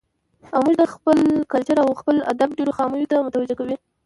او 0.53 0.59
موږ 0.65 0.75
د 0.79 0.83
خپل 0.93 1.17
کلچر 1.53 1.77
او 1.81 1.99
خپل 2.01 2.15
ادب 2.33 2.49
ډېرو 2.57 2.75
خاميو 2.77 3.09
ته 3.11 3.15
متوجه 3.25 3.55
کوي. 3.59 3.75